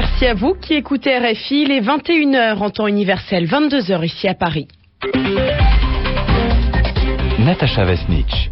Merci 0.00 0.26
à 0.26 0.34
vous 0.34 0.54
qui 0.54 0.74
écoutez 0.74 1.18
RFI, 1.18 1.64
les 1.64 1.80
21h 1.80 2.58
en 2.58 2.70
temps 2.70 2.86
universel, 2.86 3.46
22h 3.46 4.04
ici 4.04 4.28
à 4.28 4.34
Paris. 4.34 4.68
Natacha 7.40 7.84
Vesnich. 7.84 8.48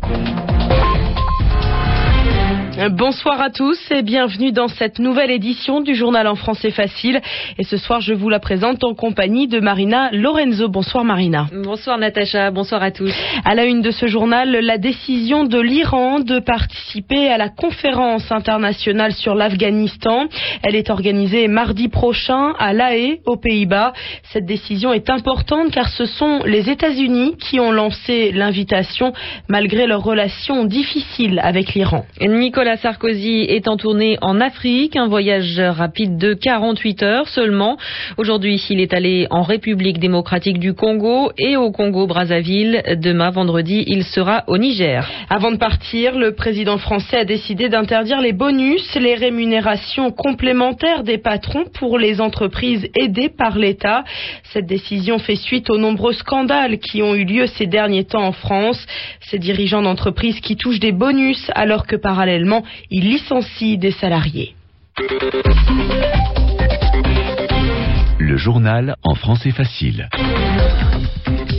Bonsoir 2.76 3.40
à 3.40 3.48
tous 3.48 3.80
et 3.90 4.02
bienvenue 4.02 4.52
dans 4.52 4.68
cette 4.68 4.98
nouvelle 4.98 5.30
édition 5.30 5.80
du 5.80 5.94
journal 5.94 6.26
en 6.26 6.34
français 6.34 6.70
facile. 6.70 7.22
Et 7.56 7.64
ce 7.64 7.78
soir, 7.78 8.02
je 8.02 8.12
vous 8.12 8.28
la 8.28 8.38
présente 8.38 8.84
en 8.84 8.92
compagnie 8.92 9.48
de 9.48 9.60
Marina 9.60 10.10
Lorenzo. 10.12 10.68
Bonsoir 10.68 11.02
Marina. 11.02 11.46
Bonsoir 11.64 11.96
Natacha, 11.96 12.50
bonsoir 12.50 12.82
à 12.82 12.90
tous. 12.90 13.14
À 13.46 13.54
la 13.54 13.64
une 13.64 13.80
de 13.80 13.90
ce 13.90 14.06
journal, 14.08 14.50
la 14.50 14.76
décision 14.76 15.44
de 15.44 15.58
l'Iran 15.58 16.20
de 16.20 16.38
participer 16.38 17.28
à 17.28 17.38
la 17.38 17.48
conférence 17.48 18.30
internationale 18.30 19.12
sur 19.12 19.34
l'Afghanistan. 19.34 20.26
Elle 20.62 20.76
est 20.76 20.90
organisée 20.90 21.48
mardi 21.48 21.88
prochain 21.88 22.52
à 22.58 22.74
La 22.74 22.94
Haye, 22.94 23.20
aux 23.24 23.38
Pays-Bas. 23.38 23.94
Cette 24.34 24.44
décision 24.44 24.92
est 24.92 25.08
importante 25.08 25.70
car 25.70 25.88
ce 25.88 26.04
sont 26.04 26.40
les 26.44 26.68
États-Unis 26.68 27.36
qui 27.38 27.58
ont 27.58 27.72
lancé 27.72 28.32
l'invitation 28.32 29.14
malgré 29.48 29.86
leurs 29.86 30.02
relations 30.02 30.64
difficiles 30.64 31.40
avec 31.42 31.72
l'Iran. 31.72 32.04
Nicolas 32.20 32.65
Sarkozy 32.74 33.42
est 33.48 33.68
en 33.68 33.76
tournée 33.76 34.18
en 34.22 34.40
Afrique, 34.40 34.96
un 34.96 35.06
voyage 35.06 35.60
rapide 35.60 36.18
de 36.18 36.34
48 36.34 37.02
heures 37.04 37.28
seulement. 37.28 37.76
Aujourd'hui, 38.16 38.60
il 38.70 38.80
est 38.80 38.92
allé 38.92 39.28
en 39.30 39.42
République 39.42 40.00
démocratique 40.00 40.58
du 40.58 40.74
Congo 40.74 41.30
et 41.38 41.56
au 41.56 41.70
Congo-Brazzaville. 41.70 42.82
Demain, 43.00 43.30
vendredi, 43.30 43.84
il 43.86 44.02
sera 44.02 44.42
au 44.48 44.58
Niger. 44.58 45.08
Avant 45.30 45.52
de 45.52 45.56
partir, 45.56 46.18
le 46.18 46.34
président 46.34 46.78
français 46.78 47.18
a 47.18 47.24
décidé 47.24 47.68
d'interdire 47.68 48.20
les 48.20 48.32
bonus, 48.32 48.96
les 48.96 49.14
rémunérations 49.14 50.10
complémentaires 50.10 51.04
des 51.04 51.18
patrons 51.18 51.66
pour 51.74 51.98
les 51.98 52.20
entreprises 52.20 52.88
aidées 53.00 53.28
par 53.28 53.56
l'État. 53.56 54.02
Cette 54.52 54.66
décision 54.66 55.18
fait 55.18 55.36
suite 55.36 55.70
aux 55.70 55.78
nombreux 55.78 56.14
scandales 56.14 56.78
qui 56.78 57.02
ont 57.02 57.14
eu 57.14 57.24
lieu 57.24 57.46
ces 57.46 57.66
derniers 57.66 58.04
temps 58.04 58.24
en 58.24 58.32
France. 58.32 58.84
Ces 59.20 59.38
dirigeants 59.38 59.82
d'entreprises 59.82 60.40
qui 60.40 60.56
touchent 60.56 60.80
des 60.80 60.92
bonus 60.92 61.50
alors 61.54 61.86
que 61.86 61.96
parallèlement, 61.96 62.55
ils 62.90 63.08
licencient 63.08 63.78
des 63.78 63.92
salariés. 63.92 64.54
Le 68.18 68.36
journal 68.36 68.96
en 69.02 69.14
français 69.14 69.50
facile. 69.50 70.08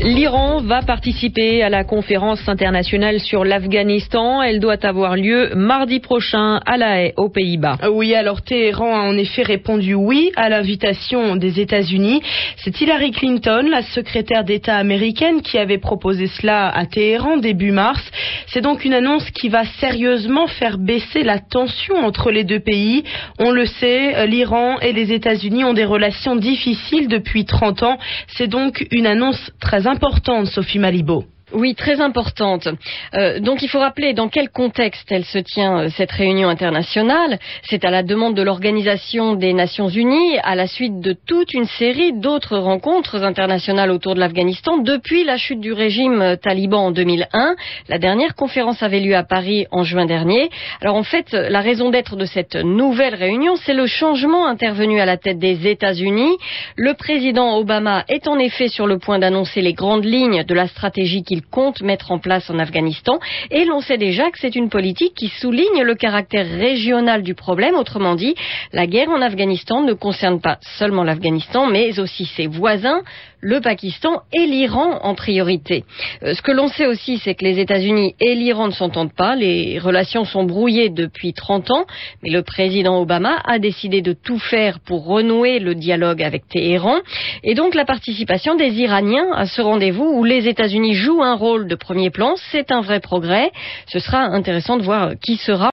L'Iran 0.04 0.62
va 0.62 0.84
participer 0.84 1.64
à 1.64 1.70
la 1.70 1.84
conférence 1.84 2.48
internationale 2.48 3.20
sur 3.20 3.44
l'Afghanistan. 3.44 4.44
Elle 4.44 4.60
doit 4.60 4.86
avoir 4.86 5.16
lieu 5.16 5.56
mardi 5.56 6.00
prochain 6.00 6.60
à 6.68 6.78
La 6.78 7.02
Haye, 7.02 7.14
aux 7.18 7.30
Pays-Bas. 7.30 7.78
Oui, 7.92 8.14
alors 8.14 8.44
Téhéran 8.44 8.96
a 8.96 9.02
en 9.02 9.18
effet 9.18 9.42
répondu 9.42 9.96
oui 9.96 10.32
à 10.36 10.50
l'invitation 10.50 11.36
des 11.36 11.60
États-Unis. 11.60 12.22
C'est 12.58 12.80
Hillary 12.80 13.10
Clinton, 13.10 13.68
la 13.70 13.82
secrétaire 13.82 14.44
d'État 14.44 14.76
américaine, 14.76 15.42
qui 15.42 15.58
avait 15.58 15.80
proposé 15.80 16.28
cela 16.28 16.68
à 16.68 16.86
Téhéran 16.86 17.38
début 17.38 17.72
mars. 17.72 18.04
C'est 18.48 18.62
donc 18.62 18.86
une 18.86 18.94
annonce 18.94 19.30
qui 19.32 19.50
va 19.50 19.66
sérieusement 19.80 20.46
faire 20.46 20.78
baisser 20.78 21.24
la 21.24 21.40
tension 21.40 21.96
entre 21.96 22.30
les 22.30 22.44
deux 22.44 22.60
pays. 22.60 23.04
On 23.40 23.50
le 23.50 23.66
sait, 23.66 24.28
l'Iran 24.28 24.80
et 24.80 24.94
les 24.94 25.12
États-Unis 25.12 25.64
ont 25.64 25.74
des 25.74 25.86
relations 25.86 26.36
difficiles 26.36 27.08
depuis 27.08 27.46
30 27.46 27.82
ans. 27.82 27.98
C'est 28.28 28.48
donc 28.48 28.86
une 28.92 29.08
annonce 29.08 29.52
très 29.60 29.87
importante, 29.92 30.50
Sophie 30.52 30.80
Malibaud. 30.80 31.26
Oui, 31.54 31.76
très 31.76 32.02
importante. 32.02 32.68
Euh, 33.14 33.40
donc 33.40 33.62
il 33.62 33.70
faut 33.70 33.80
rappeler 33.80 34.14
dans 34.14 34.28
quel 34.28 34.50
contexte 34.50 35.10
elle 35.14 35.24
se 35.24 35.38
tient, 35.38 35.80
euh, 35.80 35.88
cette 35.96 36.12
réunion 36.12 36.50
internationale. 36.50 37.40
C'est 37.64 37.86
à 37.86 37.90
la 37.90 38.04
demande 38.04 38.36
de 38.36 38.42
l'Organisation 38.42 39.34
des 39.34 39.54
Nations 39.54 39.88
Unies, 39.88 40.38
à 40.44 40.56
la 40.56 40.68
suite 40.68 41.00
de 41.00 41.14
toute 41.14 41.54
une 41.54 41.64
série 41.64 42.12
d'autres 42.12 42.58
rencontres 42.58 43.24
internationales 43.24 43.92
autour 43.92 44.14
de 44.14 44.20
l'Afghanistan 44.20 44.78
depuis 44.78 45.24
la 45.24 45.38
chute 45.38 45.62
du 45.62 45.72
régime 45.72 46.22
euh, 46.22 46.36
taliban 46.36 46.88
en 46.88 46.92
2001. 46.92 47.56
La 47.88 47.98
dernière 47.98 48.36
conférence 48.36 48.84
avait 48.84 49.00
lieu 49.00 49.16
à 49.16 49.24
Paris 49.24 49.68
en 49.72 49.84
juin 49.84 50.06
dernier. 50.06 50.50
Alors 50.82 50.96
en 50.96 51.04
fait, 51.04 51.32
la 51.32 51.62
raison 51.62 51.92
d'être 51.92 52.18
de 52.18 52.26
cette 52.26 52.56
nouvelle 52.58 53.16
réunion, 53.16 53.56
c'est 53.56 53.74
le 53.74 53.88
changement 53.88 54.48
intervenu 54.48 55.00
à 55.00 55.06
la 55.06 55.16
tête 55.16 55.40
des 55.40 55.66
États-Unis. 55.66 56.36
Le 56.76 56.94
président 56.94 57.56
Obama 57.58 58.04
est 58.10 58.28
en 58.28 58.38
effet 58.38 58.68
sur 58.68 58.86
le 58.86 59.00
point 59.00 59.18
d'annoncer 59.18 59.62
les 59.62 59.74
grandes 59.74 60.04
lignes 60.04 60.44
de 60.44 60.54
la 60.54 60.68
stratégie 60.68 61.24
qu'il 61.38 61.46
compte 61.50 61.82
mettre 61.82 62.12
en 62.12 62.20
place 62.20 62.50
en 62.50 62.60
Afghanistan. 62.60 63.20
Et 63.52 63.66
l'on 63.66 63.82
sait 63.82 63.98
déjà 63.98 64.30
que 64.32 64.40
c'est 64.40 64.56
une 64.56 64.70
politique 64.70 65.14
qui 65.16 65.28
souligne 65.28 65.84
le 65.84 65.96
caractère 65.96 66.48
régional 66.48 67.22
du 67.22 67.36
problème. 67.36 67.76
Autrement 67.76 68.16
dit, 68.16 68.36
la 68.74 68.88
guerre 68.88 69.10
en 69.10 69.22
Afghanistan 69.22 69.82
ne 69.82 69.94
concerne 69.94 70.42
pas 70.42 70.58
seulement 70.78 71.04
l'Afghanistan, 71.04 71.68
mais 71.68 72.00
aussi 72.00 72.26
ses 72.26 72.48
voisins, 72.48 73.02
le 73.40 73.62
Pakistan 73.62 74.22
et 74.34 74.46
l'Iran 74.48 75.00
en 75.04 75.14
priorité. 75.14 75.84
Euh, 76.24 76.34
ce 76.34 76.42
que 76.42 76.52
l'on 76.52 76.68
sait 76.68 76.88
aussi, 76.88 77.20
c'est 77.24 77.36
que 77.36 77.46
les 77.46 77.60
États-Unis 77.60 78.16
et 78.20 78.36
l'Iran 78.36 78.68
ne 78.68 78.72
s'entendent 78.72 79.14
pas. 79.14 79.36
Les 79.36 79.78
relations 79.78 80.26
sont 80.26 80.44
brouillées 80.44 80.90
depuis 80.90 81.34
30 81.34 81.72
ans, 81.72 81.86
mais 82.24 82.32
le 82.32 82.42
président 82.42 83.00
Obama 83.00 83.42
a 83.46 83.60
décidé 83.60 84.02
de 84.02 84.14
tout 84.14 84.40
faire 84.40 84.80
pour 84.80 85.06
renouer 85.06 85.60
le 85.60 85.76
dialogue 85.76 86.24
avec 86.24 86.48
Téhéran. 86.48 86.98
Et 87.44 87.54
donc 87.54 87.76
la 87.76 87.86
participation 87.86 88.56
des 88.56 88.74
Iraniens 88.82 89.32
à 89.34 89.46
ce 89.46 89.62
rendez-vous 89.62 90.06
où 90.06 90.24
les 90.24 90.48
États-Unis 90.48 90.96
jouent 90.96 91.24
un 91.28 91.36
rôle 91.36 91.68
de 91.68 91.76
premier 91.76 92.10
plan, 92.10 92.36
c'est 92.52 92.72
un 92.72 92.82
vrai 92.82 93.00
progrès. 93.00 93.52
Ce 93.88 94.00
sera 94.00 94.20
intéressant 94.20 94.78
de 94.78 94.84
voir 94.84 95.12
qui 95.22 95.36
sera 95.38 95.66